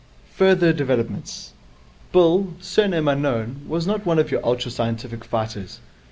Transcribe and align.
Further 0.33 0.73
Developments 0.73 1.53
Bill 2.11 2.53
(surname 2.59 3.07
unknown) 3.07 3.61
was 3.67 3.85
not 3.85 4.03
one 4.03 4.17
of 4.17 4.31
your 4.31 4.43
ultra 4.43 4.71
scientific 4.71 5.23
fighters. 5.23 5.79